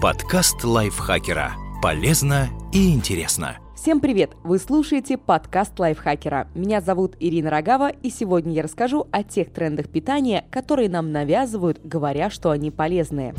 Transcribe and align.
Подкаст 0.00 0.62
лайфхакера. 0.62 1.54
Полезно 1.82 2.50
и 2.72 2.94
интересно. 2.94 3.58
Всем 3.74 3.98
привет! 3.98 4.36
Вы 4.44 4.60
слушаете 4.60 5.18
подкаст 5.18 5.76
лайфхакера. 5.76 6.46
Меня 6.54 6.80
зовут 6.80 7.16
Ирина 7.18 7.50
Рогава, 7.50 7.88
и 7.88 8.08
сегодня 8.08 8.52
я 8.52 8.62
расскажу 8.62 9.08
о 9.10 9.24
тех 9.24 9.52
трендах 9.52 9.88
питания, 9.88 10.44
которые 10.52 10.88
нам 10.88 11.10
навязывают, 11.10 11.80
говоря, 11.82 12.30
что 12.30 12.52
они 12.52 12.70
полезные. 12.70 13.34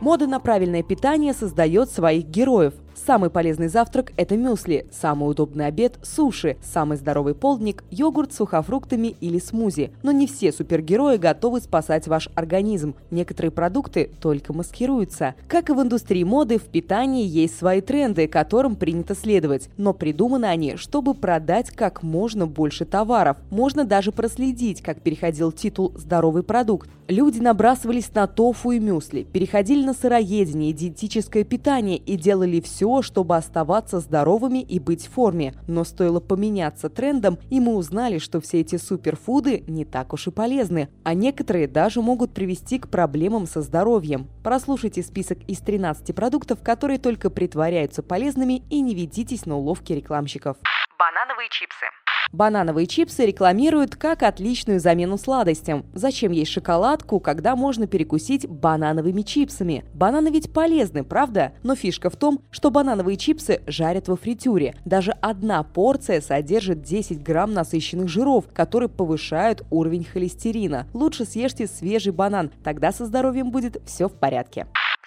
Мода 0.00 0.26
на 0.26 0.40
правильное 0.40 0.82
питание 0.82 1.34
создает 1.34 1.90
своих 1.90 2.24
героев. 2.24 2.72
Самый 3.06 3.30
полезный 3.30 3.68
завтрак– 3.68 4.12
это 4.18 4.36
мюсли, 4.36 4.86
самый 4.92 5.30
удобный 5.30 5.66
обед– 5.66 5.98
суши, 6.02 6.58
самый 6.62 6.98
здоровый 6.98 7.34
полдник– 7.34 7.82
йогурт 7.90 8.32
с 8.32 8.36
сухофруктами 8.36 9.16
или 9.20 9.38
смузи. 9.38 9.90
Но 10.02 10.12
не 10.12 10.26
все 10.26 10.52
супергерои 10.52 11.16
готовы 11.16 11.60
спасать 11.60 12.06
ваш 12.08 12.28
организм. 12.34 12.94
Некоторые 13.10 13.52
продукты 13.52 14.10
только 14.20 14.52
маскируются. 14.52 15.34
Как 15.48 15.70
и 15.70 15.72
в 15.72 15.80
индустрии 15.80 16.24
моды, 16.24 16.58
в 16.58 16.64
питании 16.64 17.26
есть 17.26 17.56
свои 17.56 17.80
тренды, 17.80 18.28
которым 18.28 18.76
принято 18.76 19.14
следовать. 19.14 19.70
Но 19.78 19.94
придуманы 19.94 20.44
они, 20.44 20.76
чтобы 20.76 21.14
продать 21.14 21.70
как 21.70 22.02
можно 22.02 22.46
больше 22.46 22.84
товаров. 22.84 23.38
Можно 23.50 23.84
даже 23.86 24.12
проследить, 24.12 24.82
как 24.82 25.00
переходил 25.00 25.52
титул 25.52 25.92
«здоровый 25.96 26.42
продукт». 26.42 26.90
Люди 27.08 27.40
набрасывались 27.40 28.14
на 28.14 28.28
тофу 28.28 28.70
и 28.70 28.78
мюсли, 28.78 29.24
переходили 29.24 29.84
на 29.84 29.94
сыроедение, 29.94 30.72
диетическое 30.72 31.42
питание 31.42 31.96
и 31.96 32.16
делали 32.16 32.60
все, 32.60 32.89
все, 32.90 33.02
чтобы 33.02 33.36
оставаться 33.36 34.00
здоровыми 34.00 34.58
и 34.62 34.80
быть 34.80 35.06
в 35.06 35.12
форме. 35.12 35.54
Но 35.68 35.84
стоило 35.84 36.20
поменяться 36.20 36.88
трендом, 36.88 37.38
и 37.48 37.60
мы 37.60 37.76
узнали, 37.76 38.18
что 38.18 38.40
все 38.40 38.60
эти 38.60 38.76
суперфуды 38.76 39.62
не 39.68 39.84
так 39.84 40.12
уж 40.12 40.26
и 40.26 40.30
полезны, 40.30 40.88
а 41.04 41.14
некоторые 41.14 41.68
даже 41.68 42.02
могут 42.02 42.34
привести 42.34 42.78
к 42.78 42.88
проблемам 42.88 43.46
со 43.46 43.62
здоровьем. 43.62 44.28
Прослушайте 44.42 45.02
список 45.02 45.38
из 45.46 45.58
13 45.60 46.14
продуктов, 46.14 46.62
которые 46.62 46.98
только 46.98 47.30
притворяются 47.30 48.02
полезными 48.02 48.62
и 48.70 48.80
не 48.80 48.94
ведитесь 48.94 49.46
на 49.46 49.56
уловки 49.56 49.92
рекламщиков. 49.92 50.56
Банановые 50.98 51.48
чипсы. 51.50 51.86
Банановые 52.32 52.86
чипсы 52.86 53.26
рекламируют 53.26 53.96
как 53.96 54.22
отличную 54.22 54.80
замену 54.80 55.18
сладостям. 55.18 55.84
Зачем 55.94 56.32
есть 56.32 56.50
шоколадку, 56.52 57.18
когда 57.20 57.56
можно 57.56 57.86
перекусить 57.86 58.46
банановыми 58.46 59.22
чипсами? 59.22 59.84
Бананы 59.94 60.28
ведь 60.28 60.52
полезны, 60.52 61.02
правда? 61.02 61.52
Но 61.62 61.74
фишка 61.74 62.08
в 62.08 62.16
том, 62.16 62.40
что 62.50 62.70
банановые 62.70 63.16
чипсы 63.16 63.62
жарят 63.66 64.08
во 64.08 64.16
фритюре. 64.16 64.76
Даже 64.84 65.12
одна 65.20 65.62
порция 65.62 66.20
содержит 66.20 66.82
10 66.82 67.22
грамм 67.22 67.52
насыщенных 67.52 68.08
жиров, 68.08 68.46
которые 68.52 68.88
повышают 68.88 69.64
уровень 69.70 70.04
холестерина. 70.04 70.86
Лучше 70.94 71.24
съешьте 71.24 71.66
свежий 71.66 72.12
банан, 72.12 72.50
тогда 72.62 72.92
со 72.92 73.06
здоровьем 73.06 73.50
будет 73.50 73.82
все 73.86 74.08
в 74.08 74.14
порядке. 74.14 74.66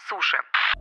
Суши. 0.09 0.37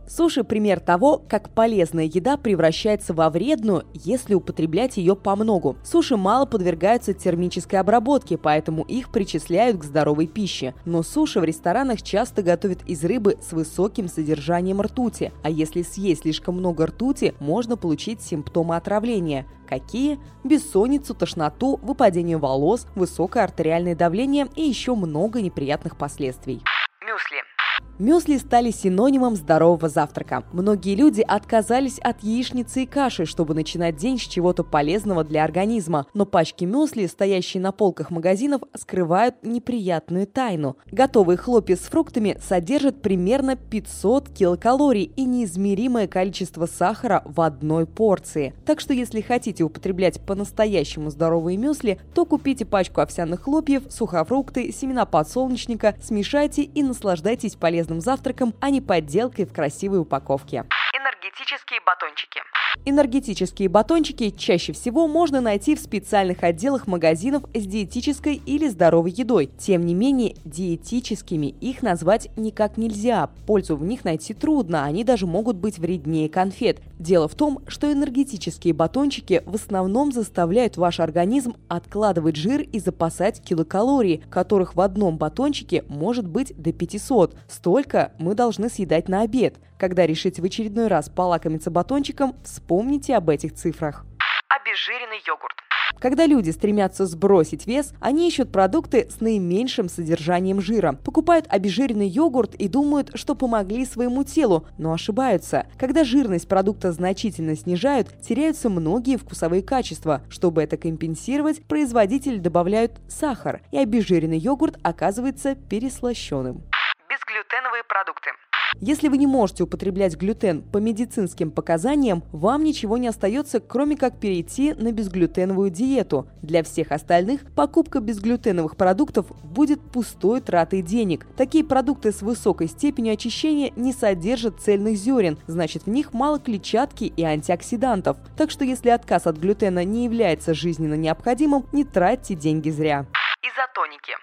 Суши– 0.07 0.43
пример 0.45 0.79
того, 0.79 1.23
как 1.27 1.49
полезная 1.49 2.03
еда 2.03 2.37
превращается 2.37 3.13
во 3.13 3.31
вредную, 3.31 3.85
если 3.93 4.35
употреблять 4.35 4.97
ее 4.97 5.15
по 5.15 5.35
многу. 5.35 5.77
Суши 5.83 6.17
мало 6.17 6.45
подвергаются 6.45 7.13
термической 7.13 7.79
обработке, 7.79 8.37
поэтому 8.37 8.83
их 8.83 9.11
причисляют 9.11 9.77
к 9.77 9.83
здоровой 9.83 10.27
пище. 10.27 10.75
Но 10.85 11.01
суши 11.01 11.39
в 11.39 11.43
ресторанах 11.43 12.03
часто 12.03 12.43
готовят 12.43 12.83
из 12.85 13.03
рыбы 13.03 13.37
с 13.41 13.53
высоким 13.53 14.07
содержанием 14.07 14.81
ртути, 14.81 15.31
а 15.41 15.49
если 15.49 15.81
съесть 15.81 16.21
слишком 16.21 16.57
много 16.57 16.85
ртути, 16.85 17.33
можно 17.39 17.75
получить 17.75 18.21
симптомы 18.21 18.75
отравления. 18.75 19.47
Какие? 19.67 20.19
Бессонницу, 20.43 21.15
тошноту, 21.15 21.79
выпадение 21.81 22.37
волос, 22.37 22.85
высокое 22.93 23.43
артериальное 23.43 23.95
давление 23.95 24.47
и 24.55 24.61
еще 24.61 24.93
много 24.93 25.41
неприятных 25.41 25.97
последствий. 25.97 26.61
Мюсли. 27.01 27.52
Мюсли 27.99 28.37
стали 28.37 28.71
синонимом 28.71 29.35
здорового 29.35 29.87
завтрака. 29.87 30.43
Многие 30.51 30.95
люди 30.95 31.21
отказались 31.21 31.99
от 31.99 32.23
яичницы 32.23 32.83
и 32.83 32.85
каши, 32.87 33.25
чтобы 33.25 33.53
начинать 33.53 33.97
день 33.97 34.17
с 34.17 34.23
чего-то 34.23 34.63
полезного 34.63 35.23
для 35.23 35.43
организма. 35.43 36.07
Но 36.15 36.25
пачки 36.25 36.65
мюсли, 36.65 37.05
стоящие 37.05 37.61
на 37.61 37.71
полках 37.71 38.09
магазинов, 38.09 38.63
скрывают 38.75 39.35
неприятную 39.43 40.25
тайну. 40.25 40.75
Готовые 40.91 41.37
хлопья 41.37 41.75
с 41.75 41.81
фруктами 41.81 42.35
содержат 42.43 42.99
примерно 43.03 43.55
500 43.55 44.29
килокалорий 44.29 45.11
и 45.15 45.25
неизмеримое 45.25 46.07
количество 46.07 46.65
сахара 46.65 47.21
в 47.25 47.41
одной 47.41 47.85
порции. 47.85 48.55
Так 48.65 48.79
что 48.79 48.95
если 48.95 49.21
хотите 49.21 49.63
употреблять 49.63 50.19
по-настоящему 50.19 51.11
здоровые 51.11 51.57
мюсли, 51.57 51.99
то 52.15 52.25
купите 52.25 52.65
пачку 52.65 53.01
овсяных 53.01 53.43
хлопьев, 53.43 53.83
сухофрукты, 53.91 54.71
семена 54.71 55.05
подсолнечника, 55.05 55.95
смешайте 56.01 56.63
и 56.63 56.81
наслаждайтесь 56.81 57.55
полезным 57.55 57.82
полезным 57.83 58.01
завтраком, 58.01 58.53
а 58.59 58.69
не 58.69 58.81
подделкой 58.81 59.45
в 59.45 59.53
красивой 59.53 59.99
упаковке. 59.99 60.65
Энергетические 60.95 61.79
батончики. 61.85 62.39
Энергетические 62.85 63.69
батончики 63.69 64.29
чаще 64.31 64.73
всего 64.73 65.07
можно 65.07 65.41
найти 65.41 65.75
в 65.75 65.79
специальных 65.79 66.43
отделах 66.43 66.87
магазинов 66.87 67.43
с 67.53 67.65
диетической 67.65 68.35
или 68.35 68.67
здоровой 68.67 69.11
едой. 69.11 69.49
Тем 69.57 69.85
не 69.85 69.93
менее, 69.93 70.35
диетическими 70.43 71.47
их 71.47 71.81
назвать 71.81 72.29
никак 72.35 72.77
нельзя. 72.77 73.29
Пользу 73.45 73.75
в 73.75 73.83
них 73.83 74.05
найти 74.05 74.33
трудно, 74.33 74.85
они 74.85 75.03
даже 75.03 75.27
могут 75.27 75.57
быть 75.57 75.77
вреднее 75.77 76.29
конфет. 76.29 76.79
Дело 77.03 77.27
в 77.27 77.35
том, 77.35 77.59
что 77.67 77.91
энергетические 77.91 78.73
батончики 78.73 79.43
в 79.45 79.55
основном 79.55 80.13
заставляют 80.13 80.77
ваш 80.77 81.01
организм 81.01 81.57
откладывать 81.67 82.37
жир 82.37 82.61
и 82.61 82.79
запасать 82.79 83.43
килокалории, 83.43 84.23
которых 84.31 84.75
в 84.75 84.79
одном 84.79 85.17
батончике 85.17 85.83
может 85.89 86.25
быть 86.25 86.55
до 86.55 86.71
500. 86.71 87.35
Столько 87.49 88.13
мы 88.19 88.35
должны 88.35 88.69
съедать 88.69 89.09
на 89.09 89.23
обед. 89.23 89.57
Когда 89.77 90.07
решите 90.07 90.41
в 90.41 90.45
очередной 90.45 90.87
раз 90.87 91.09
полакомиться 91.09 91.69
батончиком, 91.71 92.37
вспомните 92.41 93.17
об 93.17 93.29
этих 93.29 93.53
цифрах. 93.53 94.05
Обезжиренный 94.47 95.21
йогурт. 95.27 95.57
Когда 95.99 96.25
люди 96.25 96.49
стремятся 96.49 97.05
сбросить 97.05 97.67
вес, 97.67 97.93
они 97.99 98.27
ищут 98.27 98.51
продукты 98.51 99.07
с 99.09 99.21
наименьшим 99.21 99.89
содержанием 99.89 100.61
жира, 100.61 100.93
покупают 100.93 101.45
обезжиренный 101.49 102.07
йогурт 102.07 102.55
и 102.55 102.67
думают, 102.67 103.11
что 103.15 103.35
помогли 103.35 103.85
своему 103.85 104.23
телу, 104.23 104.67
но 104.77 104.93
ошибаются. 104.93 105.67
Когда 105.77 106.03
жирность 106.03 106.47
продукта 106.47 106.91
значительно 106.91 107.55
снижают, 107.55 108.09
теряются 108.21 108.69
многие 108.69 109.17
вкусовые 109.17 109.63
качества. 109.63 110.21
Чтобы 110.29 110.63
это 110.63 110.77
компенсировать, 110.77 111.65
производители 111.65 112.37
добавляют 112.37 112.99
сахар, 113.07 113.61
и 113.71 113.77
обезжиренный 113.77 114.37
йогурт 114.37 114.77
оказывается 114.83 115.55
переслащенным. 115.55 116.63
Безглютеновые 117.09 117.83
продукты. 117.87 118.31
Если 118.79 119.07
вы 119.07 119.17
не 119.17 119.27
можете 119.27 119.63
употреблять 119.63 120.15
глютен 120.15 120.61
по 120.61 120.77
медицинским 120.77 121.51
показаниям, 121.51 122.23
вам 122.31 122.63
ничего 122.63 122.97
не 122.97 123.07
остается, 123.07 123.59
кроме 123.59 123.95
как 123.95 124.19
перейти 124.19 124.73
на 124.73 124.91
безглютеновую 124.91 125.69
диету. 125.69 126.27
Для 126.41 126.63
всех 126.63 126.91
остальных 126.91 127.41
покупка 127.55 127.99
безглютеновых 127.99 128.75
продуктов 128.75 129.27
будет 129.43 129.79
пустой 129.81 130.41
тратой 130.41 130.81
денег. 130.81 131.25
Такие 131.37 131.63
продукты 131.63 132.11
с 132.11 132.21
высокой 132.21 132.67
степенью 132.67 133.13
очищения 133.13 133.71
не 133.75 133.93
содержат 133.93 134.59
цельных 134.59 134.97
зерен, 134.97 135.37
значит 135.47 135.83
в 135.83 135.89
них 135.89 136.13
мало 136.13 136.39
клетчатки 136.39 137.05
и 137.05 137.23
антиоксидантов. 137.23 138.17
Так 138.37 138.51
что 138.51 138.65
если 138.65 138.89
отказ 138.89 139.27
от 139.27 139.37
глютена 139.37 139.83
не 139.83 140.05
является 140.05 140.53
жизненно 140.53 140.95
необходимым, 140.95 141.65
не 141.71 141.83
тратьте 141.83 142.35
деньги 142.35 142.69
зря. 142.69 143.05
Изотоники. 143.41 144.13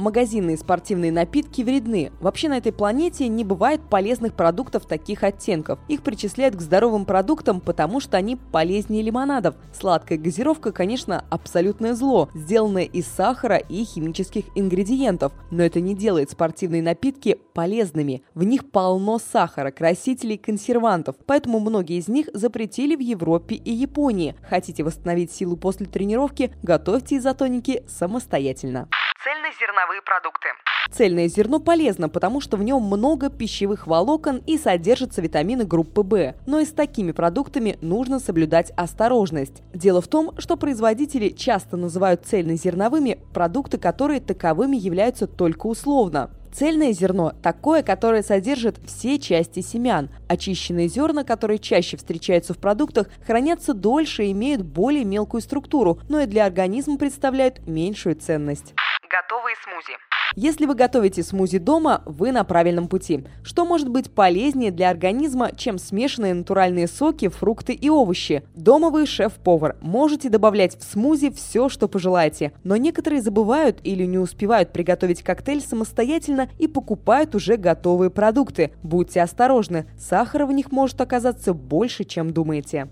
Магазинные 0.00 0.56
спортивные 0.56 1.12
напитки 1.12 1.60
вредны. 1.60 2.10
Вообще 2.20 2.48
на 2.48 2.56
этой 2.56 2.72
планете 2.72 3.28
не 3.28 3.44
бывает 3.44 3.82
полезных 3.82 4.32
продуктов 4.32 4.86
таких 4.86 5.22
оттенков. 5.22 5.78
Их 5.88 6.02
причисляют 6.02 6.56
к 6.56 6.62
здоровым 6.62 7.04
продуктам, 7.04 7.60
потому 7.60 8.00
что 8.00 8.16
они 8.16 8.36
полезнее 8.36 9.02
лимонадов. 9.02 9.56
Сладкая 9.78 10.16
газировка, 10.16 10.72
конечно, 10.72 11.26
абсолютное 11.28 11.92
зло, 11.92 12.30
сделанное 12.34 12.84
из 12.84 13.06
сахара 13.08 13.58
и 13.58 13.84
химических 13.84 14.44
ингредиентов. 14.54 15.34
Но 15.50 15.62
это 15.62 15.80
не 15.80 15.94
делает 15.94 16.30
спортивные 16.30 16.82
напитки 16.82 17.36
полезными. 17.52 18.22
В 18.34 18.42
них 18.44 18.70
полно 18.70 19.18
сахара, 19.18 19.70
красителей, 19.70 20.38
консервантов. 20.38 21.16
Поэтому 21.26 21.60
многие 21.60 21.98
из 21.98 22.08
них 22.08 22.30
запретили 22.32 22.96
в 22.96 23.00
Европе 23.00 23.54
и 23.54 23.70
Японии. 23.70 24.34
Хотите 24.48 24.82
восстановить 24.82 25.30
силу 25.30 25.58
после 25.58 25.84
тренировки? 25.84 26.54
Готовьте 26.62 27.18
изотоники 27.18 27.82
самостоятельно. 27.86 28.88
Цельнозерновые 29.30 30.02
продукты. 30.02 30.48
Цельное 30.90 31.28
зерно 31.28 31.60
полезно, 31.60 32.08
потому 32.08 32.40
что 32.40 32.56
в 32.56 32.64
нем 32.64 32.82
много 32.82 33.30
пищевых 33.30 33.86
волокон 33.86 34.42
и 34.44 34.58
содержатся 34.58 35.22
витамины 35.22 35.64
группы 35.64 36.02
В. 36.02 36.34
Но 36.46 36.58
и 36.58 36.64
с 36.64 36.72
такими 36.72 37.12
продуктами 37.12 37.78
нужно 37.80 38.18
соблюдать 38.18 38.72
осторожность. 38.76 39.62
Дело 39.72 40.00
в 40.00 40.08
том, 40.08 40.32
что 40.38 40.56
производители 40.56 41.28
часто 41.28 41.76
называют 41.76 42.26
цельнозерновыми 42.26 43.20
продукты, 43.32 43.78
которые 43.78 44.20
таковыми 44.20 44.76
являются 44.76 45.28
только 45.28 45.68
условно. 45.68 46.30
Цельное 46.52 46.90
зерно– 46.90 47.32
такое, 47.42 47.84
которое 47.84 48.24
содержит 48.24 48.80
все 48.84 49.20
части 49.20 49.60
семян. 49.60 50.10
Очищенные 50.28 50.88
зерна, 50.88 51.22
которые 51.22 51.60
чаще 51.60 51.96
встречаются 51.96 52.52
в 52.52 52.58
продуктах, 52.58 53.06
хранятся 53.24 53.74
дольше 53.74 54.24
и 54.24 54.32
имеют 54.32 54.62
более 54.62 55.04
мелкую 55.04 55.40
структуру, 55.40 56.00
но 56.08 56.18
и 56.18 56.26
для 56.26 56.46
организма 56.46 56.98
представляют 56.98 57.64
меньшую 57.68 58.16
ценность 58.16 58.74
Готовые 59.10 59.56
смузи. 59.64 59.98
Если 60.36 60.66
вы 60.66 60.76
готовите 60.76 61.24
смузи 61.24 61.58
дома, 61.58 62.02
вы 62.06 62.30
на 62.30 62.44
правильном 62.44 62.86
пути. 62.86 63.24
Что 63.42 63.64
может 63.64 63.88
быть 63.88 64.14
полезнее 64.14 64.70
для 64.70 64.88
организма, 64.88 65.50
чем 65.56 65.78
смешанные 65.78 66.32
натуральные 66.32 66.86
соки, 66.86 67.26
фрукты 67.26 67.72
и 67.72 67.90
овощи? 67.90 68.44
Дома 68.54 68.90
вы 68.90 69.06
шеф-повар. 69.06 69.76
Можете 69.80 70.28
добавлять 70.28 70.78
в 70.78 70.84
смузи 70.84 71.32
все, 71.32 71.68
что 71.68 71.88
пожелаете. 71.88 72.52
Но 72.62 72.76
некоторые 72.76 73.20
забывают 73.20 73.80
или 73.82 74.04
не 74.04 74.18
успевают 74.18 74.72
приготовить 74.72 75.24
коктейль 75.24 75.60
самостоятельно 75.60 76.48
и 76.60 76.68
покупают 76.68 77.34
уже 77.34 77.56
готовые 77.56 78.10
продукты. 78.10 78.70
Будьте 78.84 79.22
осторожны, 79.22 79.86
сахара 79.98 80.46
в 80.46 80.52
них 80.52 80.70
может 80.70 81.00
оказаться 81.00 81.52
больше, 81.52 82.04
чем 82.04 82.32
думаете. 82.32 82.88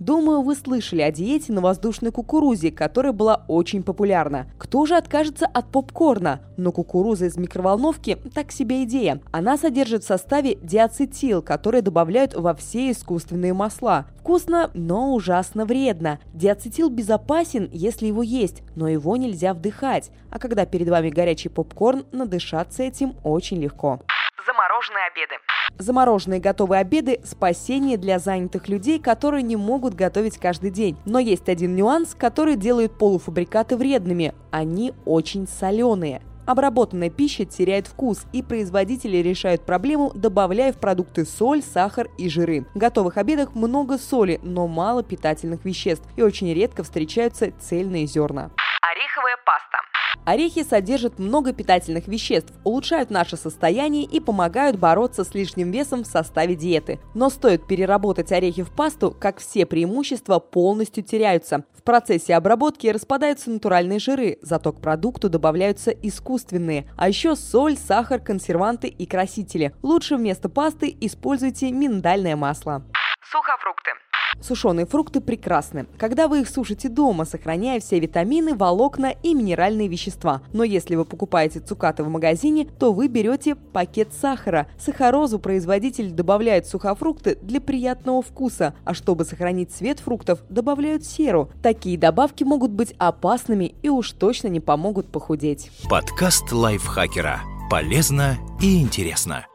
Думаю, 0.00 0.42
вы 0.42 0.56
слышали 0.56 1.02
о 1.02 1.12
диете 1.12 1.52
на 1.52 1.60
воздушной 1.60 2.10
кукурузе, 2.10 2.72
которая 2.72 3.12
была 3.12 3.44
очень 3.46 3.84
популярна. 3.84 4.50
Кто 4.58 4.86
же 4.86 4.96
откажется 4.96 5.46
от 5.46 5.70
попкорна? 5.70 6.40
Но 6.56 6.72
кукуруза 6.72 7.26
из 7.26 7.36
микроволновки– 7.36 8.18
так 8.34 8.50
себе 8.50 8.82
идея. 8.82 9.20
Она 9.30 9.56
содержит 9.56 10.02
в 10.02 10.06
составе 10.06 10.56
диацетил, 10.56 11.42
который 11.42 11.80
добавляют 11.80 12.34
во 12.34 12.54
все 12.54 12.90
искусственные 12.90 13.54
масла. 13.54 14.06
Вкусно, 14.18 14.72
но 14.74 15.14
ужасно 15.14 15.64
вредно. 15.64 16.18
Диацетил 16.32 16.90
безопасен, 16.90 17.68
если 17.72 18.06
его 18.06 18.24
есть, 18.24 18.62
но 18.74 18.88
его 18.88 19.16
нельзя 19.16 19.54
вдыхать. 19.54 20.10
А 20.30 20.40
когда 20.40 20.66
перед 20.66 20.88
вами 20.88 21.10
горячий 21.10 21.50
попкорн, 21.50 22.04
надышаться 22.10 22.82
этим 22.82 23.14
очень 23.22 23.62
легко. 23.62 24.00
Замороженные 24.44 25.06
обеды. 25.12 25.36
Замороженные 25.78 26.40
готовые 26.40 26.80
обеды– 26.80 27.20
спасение 27.24 27.96
для 27.96 28.18
занятых 28.18 28.68
людей, 28.68 28.98
которые 28.98 29.42
не 29.42 29.56
могут 29.56 29.94
готовить 29.94 30.38
каждый 30.38 30.70
день. 30.70 30.96
Но 31.04 31.18
есть 31.18 31.48
один 31.48 31.74
нюанс, 31.74 32.14
который 32.14 32.56
делает 32.56 32.96
полуфабрикаты 32.98 33.76
вредными. 33.76 34.34
Они 34.50 34.92
очень 35.04 35.48
соленые. 35.48 36.22
Обработанная 36.46 37.08
пища 37.08 37.46
теряет 37.46 37.86
вкус, 37.86 38.24
и 38.32 38.42
производители 38.42 39.16
решают 39.16 39.62
проблему, 39.62 40.12
добавляя 40.14 40.72
в 40.72 40.76
продукты 40.76 41.24
соль, 41.24 41.62
сахар 41.62 42.10
и 42.18 42.28
жиры. 42.28 42.66
В 42.74 42.78
готовых 42.78 43.16
обедах 43.16 43.54
много 43.54 43.96
соли, 43.96 44.40
но 44.42 44.68
мало 44.68 45.02
питательных 45.02 45.64
веществ, 45.64 46.06
и 46.16 46.22
очень 46.22 46.52
редко 46.52 46.82
встречаются 46.82 47.50
цельные 47.60 48.06
зерна. 48.06 48.50
Ореховая 48.92 49.38
паста. 49.46 49.78
Орехи 50.26 50.62
содержат 50.62 51.18
много 51.18 51.54
питательных 51.54 52.06
веществ, 52.06 52.52
улучшают 52.64 53.10
наше 53.10 53.38
состояние 53.38 54.04
и 54.04 54.20
помогают 54.20 54.76
бороться 54.76 55.24
с 55.24 55.32
лишним 55.32 55.70
весом 55.70 56.04
в 56.04 56.06
составе 56.06 56.54
диеты. 56.54 57.00
Но 57.14 57.30
стоит 57.30 57.66
переработать 57.66 58.30
орехи 58.30 58.62
в 58.62 58.74
пасту, 58.74 59.10
как 59.10 59.38
все 59.38 59.64
преимущества 59.64 60.38
полностью 60.38 61.02
теряются. 61.02 61.64
В 61.72 61.82
процессе 61.82 62.34
обработки 62.34 62.86
распадаются 62.86 63.50
натуральные 63.50 64.00
жиры, 64.00 64.38
зато 64.42 64.72
к 64.72 64.82
продукту 64.82 65.30
добавляются 65.30 65.90
искусственные. 65.90 66.90
А 66.98 67.08
еще 67.08 67.36
соль, 67.36 67.78
сахар, 67.78 68.20
консерванты 68.20 68.88
и 68.88 69.06
красители. 69.06 69.74
Лучше 69.82 70.16
вместо 70.16 70.50
пасты 70.50 70.94
используйте 71.00 71.72
миндальное 71.72 72.36
масло. 72.36 72.84
Сухофрукты. 73.30 73.92
Сушеные 74.40 74.86
фрукты 74.86 75.20
прекрасны, 75.20 75.86
когда 75.98 76.28
вы 76.28 76.40
их 76.40 76.48
сушите 76.48 76.88
дома, 76.88 77.24
сохраняя 77.24 77.80
все 77.80 77.98
витамины, 77.98 78.54
волокна 78.54 79.14
и 79.22 79.34
минеральные 79.34 79.88
вещества. 79.88 80.42
Но 80.52 80.64
если 80.64 80.96
вы 80.96 81.04
покупаете 81.04 81.60
цукаты 81.60 82.04
в 82.04 82.08
магазине, 82.08 82.66
то 82.78 82.92
вы 82.92 83.08
берете 83.08 83.54
пакет 83.54 84.12
сахара. 84.12 84.66
Сахарозу 84.78 85.38
производитель 85.38 86.10
добавляет 86.10 86.66
сухофрукты 86.66 87.38
для 87.40 87.60
приятного 87.60 88.22
вкуса, 88.22 88.74
а 88.84 88.94
чтобы 88.94 89.24
сохранить 89.24 89.72
цвет 89.72 90.00
фруктов, 90.00 90.40
добавляют 90.48 91.04
серу. 91.04 91.50
Такие 91.62 91.98
добавки 91.98 92.44
могут 92.44 92.70
быть 92.70 92.94
опасными 92.98 93.74
и 93.82 93.88
уж 93.88 94.12
точно 94.12 94.48
не 94.48 94.60
помогут 94.60 95.06
похудеть. 95.06 95.70
Подкаст 95.88 96.52
лайфхакера. 96.52 97.40
Полезно 97.70 98.36
и 98.60 98.80
интересно. 98.80 99.46